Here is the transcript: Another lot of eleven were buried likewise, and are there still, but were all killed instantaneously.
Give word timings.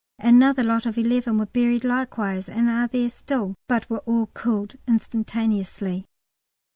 Another 0.17 0.63
lot 0.63 0.87
of 0.87 0.97
eleven 0.97 1.37
were 1.37 1.45
buried 1.45 1.83
likewise, 1.83 2.49
and 2.49 2.67
are 2.67 2.87
there 2.87 3.07
still, 3.07 3.53
but 3.67 3.87
were 3.87 3.99
all 3.99 4.25
killed 4.35 4.73
instantaneously. 4.87 6.07